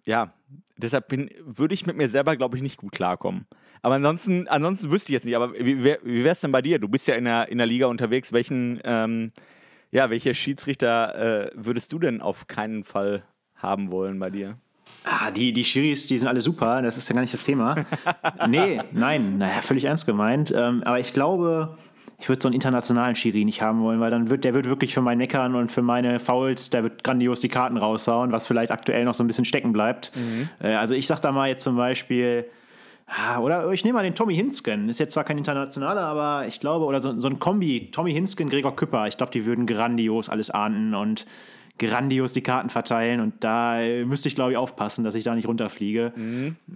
[0.05, 0.33] ja,
[0.77, 3.45] deshalb bin, würde ich mit mir selber, glaube ich, nicht gut klarkommen.
[3.81, 5.35] Aber ansonsten, ansonsten wüsste ich jetzt nicht.
[5.35, 6.79] Aber wie wäre es denn bei dir?
[6.79, 8.31] Du bist ja in der, in der Liga unterwegs.
[8.31, 9.31] Welchen, ähm,
[9.91, 13.23] ja, welche Schiedsrichter äh, würdest du denn auf keinen Fall
[13.55, 14.57] haben wollen bei dir?
[15.03, 17.85] Ah, die, die Schiris, die sind alle super, das ist ja gar nicht das Thema.
[18.47, 20.53] nee, nein, naja, völlig ernst gemeint.
[20.55, 21.77] Ähm, aber ich glaube,
[22.19, 24.93] ich würde so einen internationalen Schiri nicht haben wollen, weil dann wird der wird wirklich
[24.93, 28.71] für mein Meckern und für meine Fouls, der wird grandios die Karten raushauen, was vielleicht
[28.71, 30.11] aktuell noch so ein bisschen stecken bleibt.
[30.61, 32.45] Äh, also ich sag da mal jetzt zum Beispiel,
[33.07, 34.87] ah, oder ich nehme mal den Tommy Hinsken.
[34.87, 38.49] Ist jetzt zwar kein internationaler, aber ich glaube, oder so, so ein Kombi, Tommy Hinsken,
[38.49, 41.25] Gregor Küpper, ich glaube, die würden grandios alles ahnden und
[41.77, 45.47] grandios die Karten verteilen und da müsste ich, glaube ich, aufpassen, dass ich da nicht
[45.47, 46.13] runterfliege.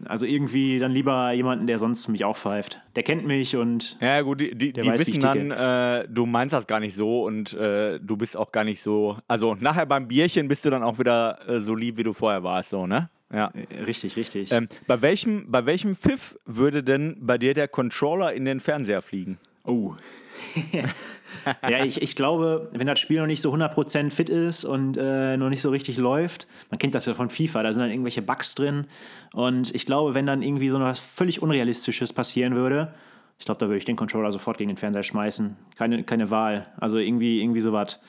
[0.05, 2.81] Also irgendwie dann lieber jemanden, der sonst mich auch pfeift.
[2.95, 6.53] Der kennt mich und Ja, gut, die, die, die weiß, wissen dann, äh, du meinst
[6.53, 9.17] das gar nicht so und äh, du bist auch gar nicht so.
[9.27, 12.43] Also nachher beim Bierchen bist du dann auch wieder äh, so lieb, wie du vorher
[12.43, 13.09] warst, so, ne?
[13.33, 13.51] Ja.
[13.53, 14.51] äh, richtig, richtig.
[14.51, 19.01] Ähm, bei, welchem, bei welchem Pfiff würde denn bei dir der Controller in den Fernseher
[19.01, 19.39] fliegen?
[19.63, 19.93] Oh.
[21.69, 25.37] ja, ich, ich glaube, wenn das Spiel noch nicht so 100% fit ist und äh,
[25.37, 28.21] noch nicht so richtig läuft, man kennt das ja von FIFA, da sind dann irgendwelche
[28.21, 28.87] Bugs drin.
[29.33, 32.93] Und ich glaube, wenn dann irgendwie so was völlig Unrealistisches passieren würde,
[33.37, 35.57] ich glaube, da würde ich den Controller sofort gegen den Fernseher schmeißen.
[35.75, 36.67] Keine, keine Wahl.
[36.77, 37.99] Also irgendwie, irgendwie sowas.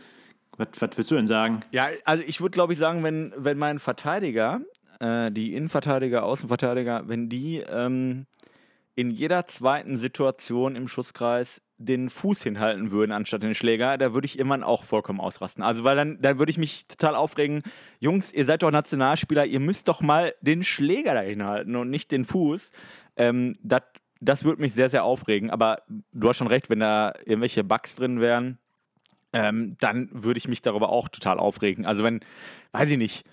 [0.56, 1.62] Was, was willst du denn sagen?
[1.70, 4.60] Ja, also ich würde glaube ich sagen, wenn, wenn mein Verteidiger,
[5.00, 8.26] äh, die Innenverteidiger, Außenverteidiger, wenn die ähm,
[8.94, 14.26] in jeder zweiten Situation im Schusskreis den Fuß hinhalten würden anstatt den Schläger, da würde
[14.26, 15.62] ich irgendwann auch vollkommen ausrasten.
[15.62, 17.62] Also weil dann, dann würde ich mich total aufregen,
[18.00, 22.10] Jungs, ihr seid doch Nationalspieler, ihr müsst doch mal den Schläger dahin halten und nicht
[22.12, 22.72] den Fuß.
[23.16, 23.82] Ähm, das
[24.20, 25.50] das würde mich sehr, sehr aufregen.
[25.50, 28.58] Aber du hast schon recht, wenn da irgendwelche Bugs drin wären,
[29.32, 31.84] ähm, dann würde ich mich darüber auch total aufregen.
[31.84, 32.20] Also wenn,
[32.72, 33.24] weiß ich nicht,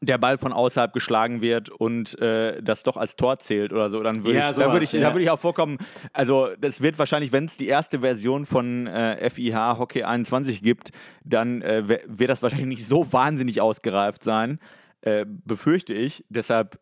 [0.00, 4.02] der Ball von außerhalb geschlagen wird und äh, das doch als Tor zählt oder so,
[4.02, 5.14] dann würde Ja, ich, da würde ich, sowas, da ja.
[5.14, 5.78] würde ich auch vorkommen,
[6.12, 10.90] also das wird wahrscheinlich, wenn es die erste Version von äh, FIH Hockey 21 gibt,
[11.24, 14.58] dann äh, wird das wahrscheinlich nicht so wahnsinnig ausgereift sein,
[15.00, 16.24] äh, befürchte ich.
[16.28, 16.78] Deshalb,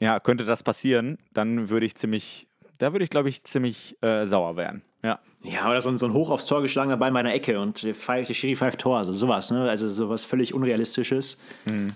[0.00, 2.48] ja, könnte das passieren, dann würde ich ziemlich,
[2.84, 4.82] da würde ich, glaube ich, ziemlich äh, sauer werden.
[5.02, 5.18] Ja.
[5.42, 7.82] Ja, oder so ein, so ein hoch aufs Tor geschlagener Ball in meiner Ecke und
[7.82, 9.68] der pfeift- der Schiri pfeift Tor, also sowas, ne?
[9.68, 11.38] Also sowas völlig Unrealistisches,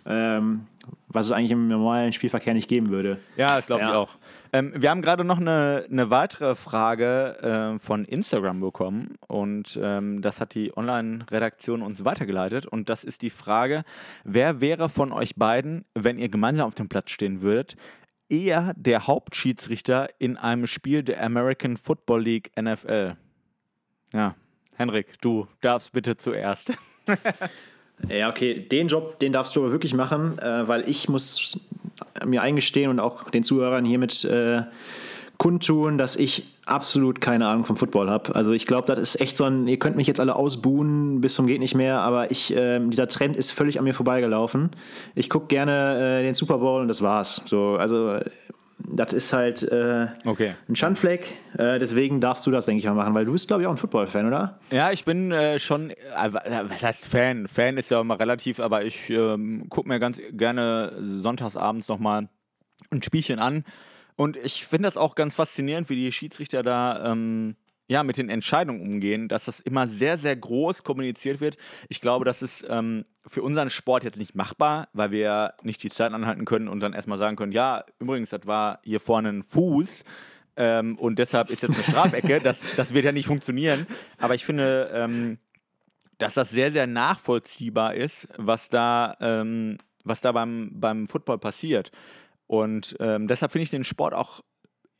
[0.06, 0.66] ähm,
[1.08, 3.18] was es eigentlich im normalen Spielverkehr nicht geben würde.
[3.36, 3.96] Ja, das glaube ich Ja.
[3.96, 4.10] auch.
[4.52, 10.20] Ähm, wir haben gerade noch eine, eine weitere Frage äh, von Instagram bekommen und ähm,
[10.22, 13.84] das hat die Online-Redaktion uns weitergeleitet und das ist die Frage,
[14.24, 17.76] wer wäre von euch beiden, wenn ihr gemeinsam auf dem Platz stehen würdet,
[18.28, 23.16] eher der Hauptschiedsrichter in einem Spiel der American Football League NFL?
[24.12, 24.34] Ja,
[24.74, 26.72] Henrik, du darfst bitte zuerst.
[28.08, 31.58] Ja, okay, den Job, den darfst du aber wirklich machen, äh, weil ich muss
[32.24, 34.62] mir eingestehen und auch den Zuhörern hiermit äh,
[35.38, 38.34] kundtun, dass ich absolut keine Ahnung vom Football habe.
[38.34, 41.34] Also ich glaube, das ist echt so ein, ihr könnt mich jetzt alle ausbuhen bis
[41.34, 44.70] zum geht nicht mehr, aber ich, ähm, dieser Trend ist völlig an mir vorbeigelaufen.
[45.14, 47.40] Ich gucke gerne äh, den Super Bowl und das war's.
[47.46, 48.24] So, also äh,
[48.80, 50.54] das ist halt äh, Okay.
[50.68, 51.36] ein Schandfleck.
[51.56, 53.72] Äh, deswegen darfst du das, denke ich mal, machen, weil du bist, glaube ich, auch
[53.72, 54.58] ein Football-Fan, oder?
[54.72, 55.96] Ja, ich bin äh, schon, äh,
[56.32, 57.46] was heißt Fan?
[57.46, 62.28] Fan ist ja immer relativ, aber ich ähm, gucke mir ganz gerne sonntagsabends nochmal
[62.90, 63.64] ein Spielchen an.
[64.18, 67.54] Und ich finde das auch ganz faszinierend, wie die Schiedsrichter da ähm,
[67.86, 71.56] ja, mit den Entscheidungen umgehen, dass das immer sehr, sehr groß kommuniziert wird.
[71.88, 75.90] Ich glaube, das ist ähm, für unseren Sport jetzt nicht machbar, weil wir nicht die
[75.90, 79.44] Zeit anhalten können und dann erstmal sagen können, ja, übrigens, das war hier vorne ein
[79.44, 80.04] Fuß.
[80.56, 82.40] Ähm, und deshalb ist jetzt eine Strafecke.
[82.42, 83.86] Das, das wird ja nicht funktionieren.
[84.18, 85.38] Aber ich finde, ähm,
[86.18, 91.92] dass das sehr, sehr nachvollziehbar ist, was da, ähm, was da beim, beim Football passiert.
[92.48, 94.42] Und ähm, deshalb finde ich den Sport auch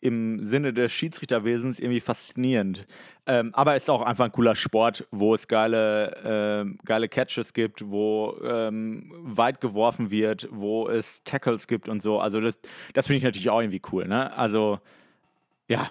[0.00, 2.87] im Sinne des Schiedsrichterwesens irgendwie faszinierend.
[3.26, 7.52] Ähm, aber es ist auch einfach ein cooler Sport, wo es geile, ähm, geile Catches
[7.52, 12.20] gibt, wo ähm, weit geworfen wird, wo es Tackles gibt und so.
[12.20, 12.61] Also das,
[12.94, 14.06] das finde ich natürlich auch irgendwie cool.
[14.06, 14.37] Ne?
[14.37, 14.78] Also
[15.66, 15.90] ja,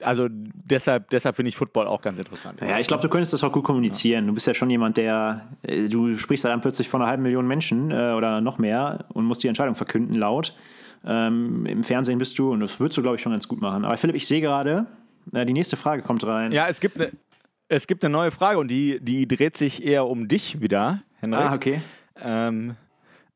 [0.00, 2.60] also deshalb, deshalb finde ich Football auch ganz interessant.
[2.60, 4.26] Ja, ich glaube, du könntest das auch gut kommunizieren.
[4.26, 7.22] Du bist ja schon jemand, der, äh, du sprichst da dann plötzlich von einer halben
[7.22, 10.54] Million Menschen äh, oder noch mehr und musst die Entscheidung verkünden laut.
[11.04, 13.84] Ähm, Im Fernsehen bist du und das würdest du, glaube ich, schon ganz gut machen.
[13.84, 14.86] Aber Philipp, ich sehe gerade,
[15.32, 16.52] äh, die nächste Frage kommt rein.
[16.52, 17.12] Ja, es gibt eine
[17.68, 21.40] es gibt eine neue Frage und die, die dreht sich eher um dich wieder, Henrik.
[21.40, 21.80] Ah, okay.
[22.16, 22.76] Ähm,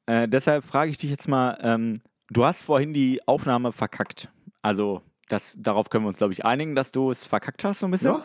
[0.07, 4.29] äh, deshalb frage ich dich jetzt mal, ähm, du hast vorhin die Aufnahme verkackt.
[4.63, 7.87] Also das, darauf können wir uns, glaube ich, einigen, dass du es verkackt hast so
[7.87, 8.17] ein bisschen.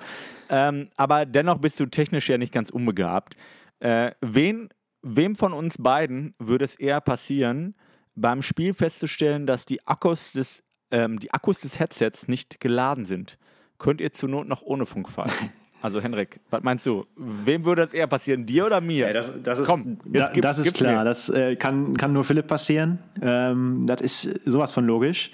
[0.49, 3.35] Ähm, aber dennoch bist du technisch ja nicht ganz unbegabt.
[3.79, 4.69] Äh, wen,
[5.01, 7.75] wem von uns beiden würde es eher passieren,
[8.15, 13.37] beim Spiel festzustellen, dass die Akkus des, ähm, die Akkus des Headsets nicht geladen sind.
[13.77, 15.31] Könnt ihr zur Not noch ohne Funk fahren?
[15.81, 17.05] Also Henrik, was meinst du?
[17.15, 19.05] Wem würde das eher passieren, dir oder mir?
[19.05, 20.99] Ja, das, das, ist, Komm, da, gib- das ist klar.
[20.99, 21.03] mir.
[21.03, 22.97] Das äh, kann, kann nur Philipp passieren.
[23.21, 25.29] Ähm, das ist sowas von logisch.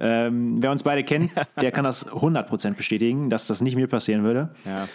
[0.00, 4.24] Ähm, wer uns beide kennt, der kann das 100% bestätigen, dass das nicht mir passieren
[4.24, 4.48] würde.
[4.64, 4.88] Ja.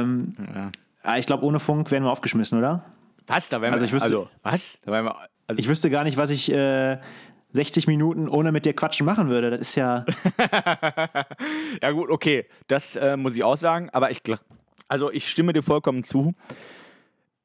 [0.00, 0.70] Ähm, Ja.
[1.02, 2.84] ah, ich glaube, ohne Funk wären wir aufgeschmissen, oder?
[3.26, 3.48] Was?
[3.48, 4.80] Da wären Also wir, ich wüsste- also, was?
[4.84, 5.16] Da wären wir,
[5.48, 6.98] also, Ich wüsste gar nicht, was ich äh,
[7.52, 9.50] 60 Minuten ohne mit dir quatschen machen würde.
[9.50, 10.04] Das ist ja.
[11.82, 14.40] ja gut, okay, das äh, muss ich auch sagen, aber ich glaube,
[14.88, 16.34] also ich stimme dir vollkommen zu.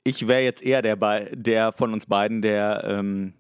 [0.04, 3.34] Ich wäre jetzt eher der, bei, der von uns beiden, der, ähm,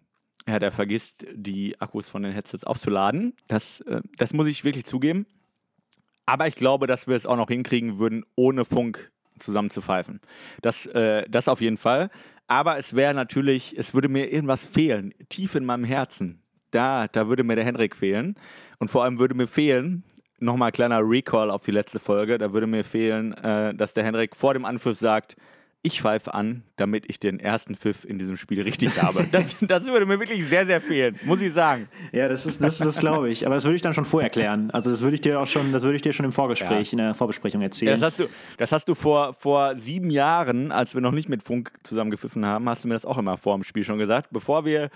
[0.47, 3.33] ja, der vergisst, die Akkus von den Headsets aufzuladen.
[3.47, 5.25] Das, äh, das muss ich wirklich zugeben.
[6.25, 10.21] Aber ich glaube, dass wir es auch noch hinkriegen würden, ohne Funk zusammen zu pfeifen.
[10.61, 12.09] Das, äh, das auf jeden Fall.
[12.47, 16.41] Aber es wäre natürlich, es würde mir irgendwas fehlen, tief in meinem Herzen.
[16.71, 18.35] Da, da würde mir der Henrik fehlen.
[18.79, 20.03] Und vor allem würde mir fehlen,
[20.39, 24.35] nochmal kleiner Recall auf die letzte Folge, da würde mir fehlen, äh, dass der Henrik
[24.35, 25.35] vor dem Anpfiff sagt,
[25.81, 29.25] ich pfeife an, damit ich den ersten Pfiff in diesem Spiel richtig habe.
[29.31, 31.87] Das, das würde mir wirklich sehr, sehr fehlen, muss ich sagen.
[32.11, 33.45] Ja, das ist das, das glaube ich.
[33.45, 34.71] Aber das würde ich dann schon vorher klären.
[34.71, 36.91] Also das würde ich dir auch schon, das würde ich dir schon im Vorgespräch, Ja.
[36.91, 37.93] in der Vorbesprechung Ja, erzählen.
[37.93, 41.43] das hast du, das hast du vor, vor sieben Jahren, als wir noch nicht mit
[41.43, 44.29] Funk zusammen gepfiffen haben, hast du mir das auch immer vor dem Spiel schon gesagt.
[44.31, 44.89] Bevor wir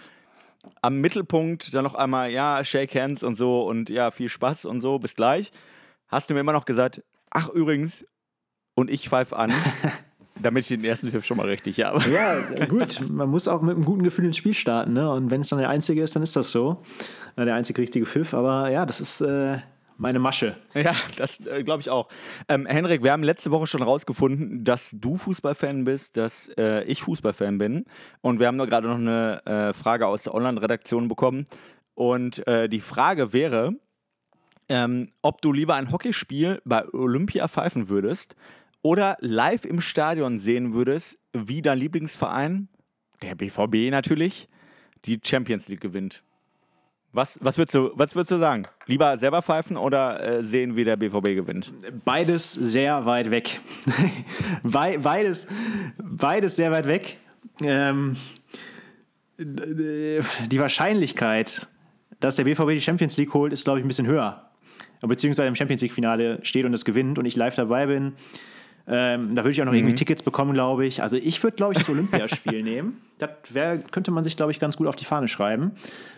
[0.82, 4.82] am Mittelpunkt dann noch einmal, ja, Shake Hands und so und ja, viel Spaß und
[4.82, 5.52] so, bis gleich,
[6.10, 8.06] hast du mir immer noch gesagt, ach übrigens,
[8.76, 9.52] und ich pfeife an,
[10.43, 12.03] damit ich den ersten Pfiff schon mal richtig habe.
[12.10, 12.99] Ja, gut.
[13.10, 14.93] Man muss auch mit einem guten Gefühl ins Spiel starten.
[14.93, 15.10] Ne?
[15.10, 16.82] Und wenn es dann der einzige ist, dann ist das so.
[17.38, 18.34] Der einzige richtige Pfiff.
[18.34, 19.58] Aber ja, das ist äh,
[19.97, 20.56] meine Masche.
[20.73, 22.10] Ja, das äh, glaube ich auch.
[22.49, 27.01] Ähm, Henrik, wir haben letzte Woche schon rausgefunden, dass du Fußballfan bist, dass äh, ich
[27.03, 27.86] Fußballfan bin.
[28.21, 31.45] Und wir haben da gerade noch eine äh, Frage aus der Online-Redaktion bekommen.
[31.95, 33.73] Und äh, die Frage wäre,
[34.69, 38.36] ähm, ob du lieber ein Hockeyspiel bei Olympia pfeifen würdest
[38.84, 42.67] oder live im Stadion sehen würdest, wie dein Lieblingsverein,
[43.24, 44.48] der BVB natürlich,
[45.06, 46.22] die Champions League gewinnt.
[47.15, 48.63] Was, was, würdest, du, was würdest du sagen?
[48.88, 51.72] Lieber selber pfeifen oder äh, sehen, wie der BVB gewinnt?
[52.04, 53.60] Beides sehr weit weg.
[54.63, 55.48] Bei- beides,
[55.98, 57.17] beides sehr weit weg.
[57.62, 58.15] Ähm,
[59.38, 61.67] die Wahrscheinlichkeit,
[62.19, 64.50] dass der BVB die Champions League holt, ist, glaube ich, ein bisschen höher.
[65.02, 68.13] Beziehungsweise im Champions League-Finale steht und es gewinnt und ich live dabei bin.
[68.86, 71.02] Ähm, da würde ich auch noch irgendwie Tickets bekommen, glaube ich.
[71.02, 72.98] Also ich würde, glaube ich, das Olympiaspiel nehmen.
[73.17, 75.72] Das wär, könnte man sich, glaube ich, ganz gut auf die Fahne schreiben.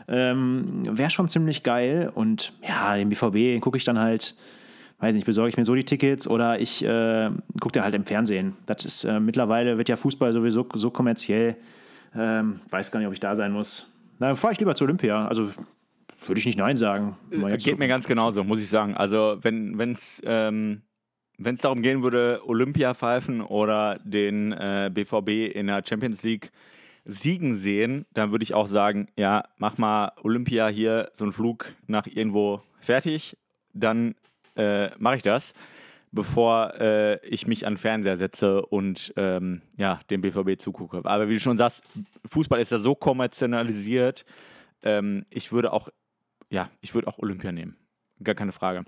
[0.08, 2.12] Ähm, Wäre schon ziemlich geil.
[2.14, 4.36] Und ja, den BVB gucke ich dann halt,
[5.00, 8.06] weiß nicht, besorge ich mir so die Tickets oder ich äh, gucke den halt im
[8.06, 8.56] Fernsehen.
[8.66, 11.58] Das ist äh, mittlerweile wird ja Fußball sowieso so kommerziell.
[12.18, 13.92] Ähm, weiß gar nicht, ob ich da sein muss.
[14.18, 15.28] Na, dann fahre ich lieber zu Olympia.
[15.28, 15.52] Also
[16.26, 17.16] würde ich nicht Nein sagen.
[17.30, 18.96] Jetzt Geht so- mir ganz genauso, muss ich sagen.
[18.96, 20.82] Also, wenn es ähm,
[21.38, 26.52] wenn's darum gehen würde, Olympia pfeifen oder den äh, BVB in der Champions League
[27.06, 31.74] siegen sehen, dann würde ich auch sagen, ja, mach mal Olympia hier so einen Flug
[31.88, 33.38] nach irgendwo fertig,
[33.74, 34.16] dann
[34.56, 35.54] äh, mache ich das,
[36.12, 41.02] bevor äh, ich mich an Fernseher setze und ähm, ja, dem BVB zugucke.
[41.04, 41.84] Aber wie du schon sagst,
[42.32, 44.26] Fußball ist ja so kommerzialisiert,
[44.82, 45.90] ähm, ich würde auch,
[46.50, 47.76] ja, ich würde auch Olympia nehmen.
[48.24, 48.86] Gar keine Frage.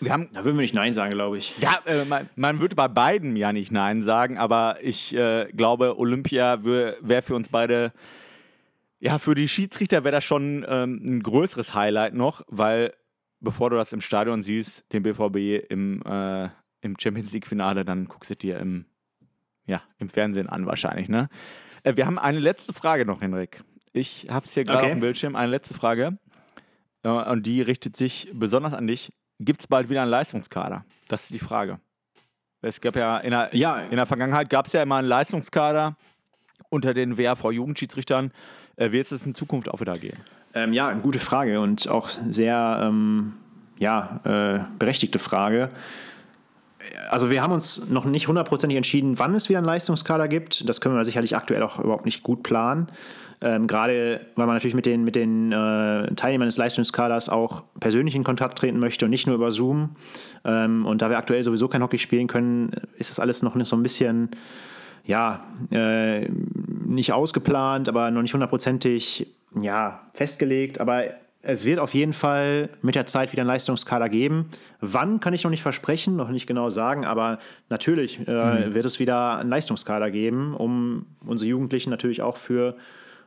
[0.00, 1.56] Wir haben Da würden wir nicht Nein sagen, glaube ich.
[1.58, 5.98] ja, äh, man, man würde bei beiden ja nicht Nein sagen, aber ich äh, glaube,
[5.98, 7.92] Olympia wäre für uns beide,
[8.98, 12.94] ja, für die Schiedsrichter wäre das schon ähm, ein größeres Highlight noch, weil
[13.40, 16.48] bevor du das im Stadion siehst, den BVB im, äh,
[16.80, 18.86] im Champions League-Finale, dann guckst du dir im,
[19.66, 21.28] ja, im Fernsehen an wahrscheinlich, ne?
[21.84, 23.62] Äh, wir haben eine letzte Frage noch, Henrik.
[23.92, 24.86] Ich habe es hier gerade Okay.
[24.86, 26.18] auf dem Bildschirm, eine letzte Frage.
[27.10, 29.12] Und die richtet sich besonders an dich.
[29.40, 30.84] Gibt es bald wieder einen Leistungskader?
[31.08, 31.78] Das ist die Frage.
[32.60, 33.78] Es gab ja in der, Ja.
[33.78, 35.96] in der Vergangenheit gab es ja immer einen Leistungskader
[36.70, 38.32] unter den WRV-Jugendschiedsrichtern.
[38.76, 40.18] Äh, wird es in Zukunft auch wieder gehen?
[40.54, 43.34] Ähm, ja, gute Frage und auch sehr ähm,
[43.78, 45.70] ja, äh, berechtigte Frage.
[47.10, 50.68] Also wir haben uns noch nicht hundertprozentig entschieden, wann es wieder einen Leistungskader gibt.
[50.68, 52.88] Das können wir sicherlich aktuell auch überhaupt nicht gut planen.
[53.40, 58.16] Ähm, gerade weil man natürlich mit den, mit den äh, Teilnehmern des Leistungskaders auch persönlich
[58.16, 59.96] in Kontakt treten möchte und nicht nur über Zoom.
[60.44, 63.76] Ähm, und da wir aktuell sowieso kein Hockey spielen können, ist das alles noch so
[63.76, 64.30] ein bisschen
[65.04, 69.28] ja, äh, nicht ausgeplant, aber noch nicht hundertprozentig
[69.60, 70.80] ja, festgelegt.
[70.80, 71.04] Aber
[71.40, 74.50] es wird auf jeden Fall mit der Zeit wieder einen Leistungskader geben.
[74.80, 77.38] Wann kann ich noch nicht versprechen, noch nicht genau sagen, aber
[77.70, 82.76] natürlich äh, wird es wieder einen Leistungskader geben, um unsere Jugendlichen natürlich auch für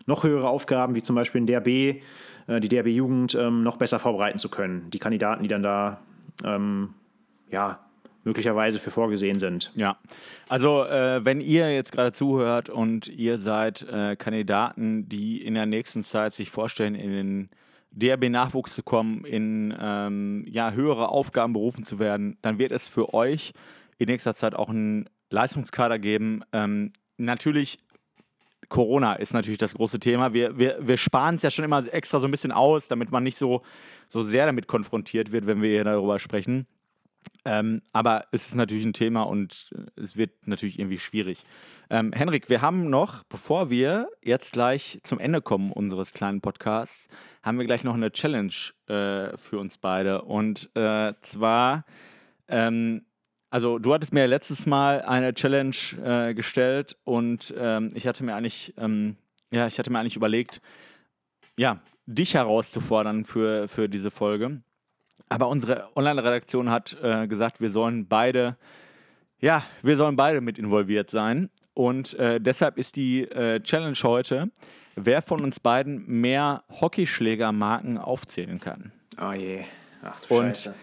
[0.05, 4.37] noch höhere Aufgaben, wie zum Beispiel in DRB, äh, die DRB-Jugend, ähm, noch besser vorbereiten
[4.37, 4.89] zu können.
[4.91, 5.99] Die Kandidaten, die dann da
[6.43, 6.93] ähm,
[7.49, 7.79] ja,
[8.23, 9.71] möglicherweise für vorgesehen sind.
[9.75, 9.97] Ja,
[10.47, 15.65] also äh, wenn ihr jetzt gerade zuhört und ihr seid äh, Kandidaten, die in der
[15.65, 17.49] nächsten Zeit sich vorstellen, in den
[17.91, 23.13] DRB-Nachwuchs zu kommen, in ähm, ja, höhere Aufgaben berufen zu werden, dann wird es für
[23.13, 23.53] euch
[23.97, 26.43] in nächster Zeit auch einen Leistungskader geben.
[26.53, 27.79] Ähm, natürlich
[28.71, 30.33] Corona ist natürlich das große Thema.
[30.33, 33.21] Wir, wir, wir sparen es ja schon immer extra so ein bisschen aus, damit man
[33.21, 33.61] nicht so,
[34.07, 36.65] so sehr damit konfrontiert wird, wenn wir hier darüber sprechen.
[37.43, 41.43] Ähm, aber es ist natürlich ein Thema und es wird natürlich irgendwie schwierig.
[41.89, 47.09] Ähm, Henrik, wir haben noch, bevor wir jetzt gleich zum Ende kommen unseres kleinen Podcasts,
[47.43, 48.53] haben wir gleich noch eine Challenge
[48.87, 50.21] äh, für uns beide.
[50.21, 51.83] Und äh, zwar,
[52.47, 53.03] ähm,
[53.51, 58.33] also du hattest mir letztes Mal eine Challenge äh, gestellt und ähm, ich hatte mir
[58.35, 59.17] eigentlich, ähm,
[59.51, 60.61] ja, ich hatte mir eigentlich überlegt,
[61.57, 64.61] ja, dich herauszufordern für, für diese Folge.
[65.29, 68.57] Aber unsere Online-Redaktion hat äh, gesagt, wir sollen beide,
[69.39, 71.49] ja, wir sollen beide mit involviert sein.
[71.73, 74.49] Und äh, deshalb ist die äh, Challenge heute,
[74.95, 78.91] wer von uns beiden mehr Hockeyschlägermarken aufzählen kann.
[79.21, 79.63] Oh je.
[80.03, 80.75] Ach du Und- Scheiße.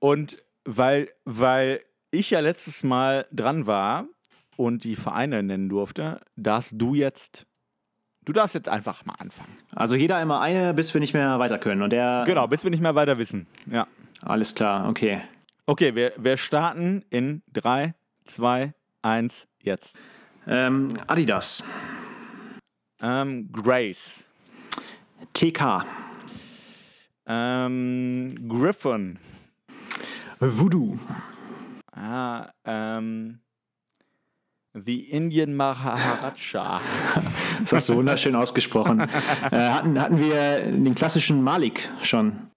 [0.00, 4.06] Und weil, weil ich ja letztes Mal dran war
[4.56, 7.46] und die Vereine nennen durfte, darfst du jetzt,
[8.24, 9.56] du darfst jetzt einfach mal anfangen.
[9.74, 11.82] Also jeder immer eine, bis wir nicht mehr weiter können.
[11.82, 12.24] Und der.
[12.26, 13.46] Genau, bis wir nicht mehr weiter wissen.
[13.70, 13.86] Ja.
[14.22, 15.20] Alles klar, okay.
[15.66, 17.94] Okay, wir, wir starten in 3,
[18.26, 19.96] 2, 1, jetzt.
[20.46, 21.62] Ähm, Adidas.
[23.00, 24.24] Ähm, Grace.
[25.34, 25.84] TK.
[27.26, 29.18] Ähm, Griffin.
[30.40, 30.98] Voodoo.
[31.98, 33.40] Ah, ähm,
[34.74, 36.80] The Indian Maharaja.
[37.60, 39.00] Das hast du wunderschön ausgesprochen.
[39.50, 42.50] äh, hatten, hatten wir den klassischen Malik schon?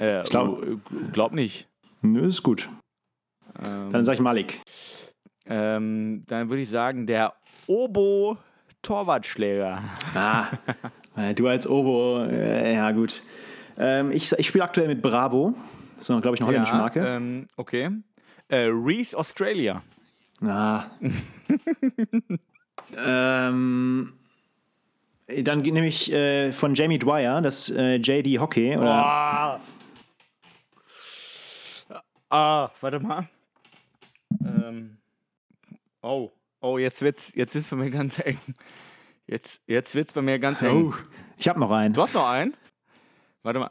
[0.00, 0.76] Äh, Ich glaub- äh,
[1.12, 1.68] glaub nicht.
[2.02, 2.68] Nö, ist gut.
[3.64, 4.60] Ähm, Dann sag ich Malik.
[5.46, 7.34] ähm, dann würde ich sagen, der
[7.68, 8.36] Obo
[8.82, 9.80] Torwartschläger.
[10.14, 10.46] Ah,
[11.16, 13.22] äh, du als Obo, äh, ja gut.
[13.78, 15.54] Ähm, ich ich spiele aktuell mit Bravo.
[15.98, 17.00] Das ist, glaube ich, eine holländische Marke.
[17.06, 17.90] Ähm, okay.
[18.48, 19.82] Äh, Reese Australia.
[20.44, 20.84] Ah.
[22.96, 24.12] ähm,
[25.26, 28.76] dann nehme ich äh, von Jamie Dwyer das äh, JD Hockey.
[28.76, 29.60] Oder, Ah.
[32.30, 33.28] ah, warte mal.
[34.44, 34.98] Ähm.
[36.02, 36.30] Oh,
[36.60, 38.38] oh, jetzt wird's, jetzt wird's bei mir ganz eng.
[39.26, 40.92] Jetzt, jetzt wird's bei mir ganz eng.
[40.92, 40.94] oh,
[41.36, 41.94] ich habe noch einen.
[41.94, 42.54] Du hast noch einen?
[43.42, 43.70] Warte mal.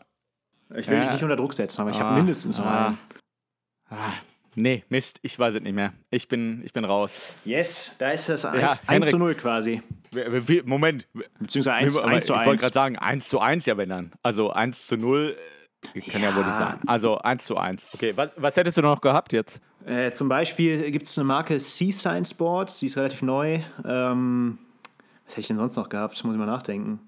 [0.75, 1.13] Ich will dich Ja.
[1.13, 2.87] nicht unter Druck setzen, aber ich Ah, habe mindestens noch ah.
[2.87, 2.97] einen.
[3.89, 4.13] Ah,
[4.55, 5.93] nee, Mist, ich weiß es nicht mehr.
[6.09, 7.35] Ich bin, ich bin raus.
[7.45, 9.09] Yes, da ist das ein, Ja, 1 Henrik.
[9.11, 9.81] zu 0 quasi.
[10.65, 11.07] Moment.
[11.39, 12.61] Beziehungsweise 1, Aber 1 zu ich wollte 1.
[12.61, 14.11] gerade sagen, 1 zu 1 ja, wenn dann.
[14.23, 15.35] Also 1 zu 0
[15.93, 16.77] äh, kann ja, wohl nicht Ja.
[16.77, 16.79] sein.
[16.87, 17.87] Also 1 zu 1.
[17.93, 19.59] Okay, was, was hättest du noch gehabt jetzt?
[19.85, 23.59] Äh, zum Beispiel gibt es eine Marke Seaside Sports, die ist relativ neu.
[23.85, 24.57] Ähm,
[25.25, 26.23] was hätte ich denn sonst noch gehabt?
[26.23, 26.99] Muss ich mal nachdenken.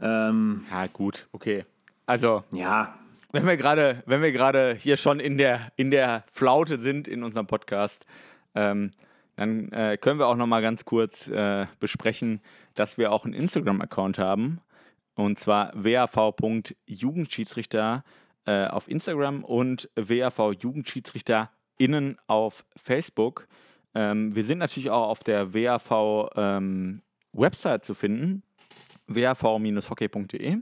[0.00, 1.64] Ähm, Ja, gut, okay.
[2.06, 2.94] Also, ja,
[3.32, 7.22] wenn wir gerade, wenn wir gerade hier schon in der, in der Flaute sind in
[7.22, 8.04] unserem Podcast,
[8.54, 8.92] ähm,
[9.36, 12.40] dann äh, können wir auch noch mal ganz kurz äh, besprechen,
[12.74, 14.60] dass wir auch einen Instagram-Account haben.
[15.14, 18.02] Und zwar wav.jugendschiedsrichter
[18.46, 23.46] äh, auf Instagram und wav-jugendschiedsrichterinnen auf Facebook.
[23.94, 28.42] Ähm, wir sind natürlich auch auf der wav ähm, Website zu finden,
[29.06, 30.58] wav-hockey.de.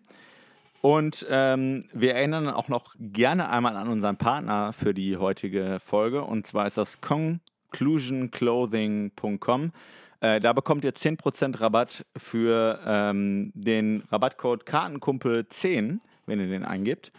[0.86, 6.22] Und ähm, wir erinnern auch noch gerne einmal an unseren Partner für die heutige Folge.
[6.22, 9.72] Und zwar ist das conclusionclothing.com.
[10.20, 17.10] Äh, da bekommt ihr 10% Rabatt für ähm, den Rabattcode Kartenkumpel10, wenn ihr den eingibt.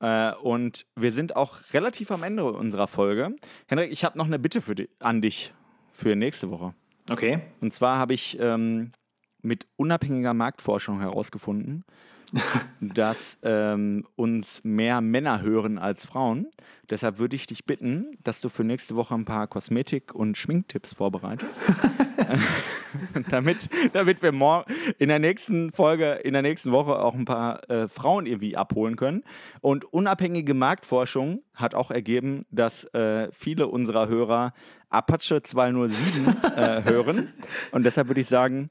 [0.00, 3.34] Äh, und wir sind auch relativ am Ende unserer Folge.
[3.66, 5.54] Henrik, ich habe noch eine Bitte für di an dich
[5.90, 6.74] für nächste Woche.
[7.10, 7.38] okay.
[7.62, 8.92] Und zwar habe ich ähm,
[9.40, 11.86] mit unabhängiger Marktforschung herausgefunden,
[12.80, 16.48] dass ähm, uns mehr Männer hören als Frauen.
[16.90, 20.94] Deshalb würde ich dich bitten, dass du für nächste Woche ein paar Kosmetik- und Schminktipps
[20.94, 21.60] vorbereitest.
[23.30, 27.68] damit, damit wir morgen in der nächsten Folge, in der nächsten Woche auch ein paar
[27.70, 29.24] äh, Frauen irgendwie abholen können.
[29.60, 34.52] Und unabhängige Marktforschung hat auch ergeben, dass äh, viele unserer Hörer
[34.88, 37.32] Apache 207 äh, hören.
[37.72, 38.70] Und deshalb würde ich sagen,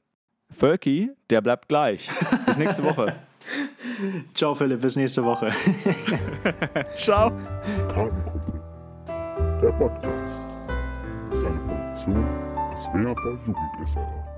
[0.49, 2.09] Völki, der bleibt gleich.
[2.45, 3.15] Bis nächste Woche.
[4.33, 5.49] Ciao, Philipp, bis nächste Woche.
[6.97, 7.31] Ciao.
[7.93, 8.61] Kartenkumpel.
[9.61, 10.41] Der Podcast.
[11.29, 12.25] Seine Produktion
[12.71, 13.57] des WHV Jugend
[13.89, 14.34] SR.